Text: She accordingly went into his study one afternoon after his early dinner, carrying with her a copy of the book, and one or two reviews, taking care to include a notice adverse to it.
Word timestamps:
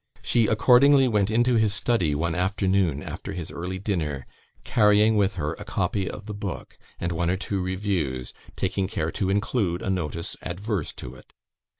She 0.23 0.47
accordingly 0.47 1.07
went 1.07 1.29
into 1.29 1.57
his 1.57 1.75
study 1.75 2.15
one 2.15 2.33
afternoon 2.33 3.03
after 3.03 3.33
his 3.33 3.51
early 3.51 3.77
dinner, 3.77 4.25
carrying 4.63 5.15
with 5.15 5.35
her 5.35 5.53
a 5.59 5.63
copy 5.63 6.09
of 6.09 6.25
the 6.25 6.33
book, 6.33 6.79
and 6.99 7.11
one 7.11 7.29
or 7.29 7.37
two 7.37 7.61
reviews, 7.61 8.33
taking 8.55 8.87
care 8.87 9.11
to 9.11 9.29
include 9.29 9.83
a 9.83 9.91
notice 9.91 10.35
adverse 10.41 10.91
to 10.93 11.13
it. 11.13 11.33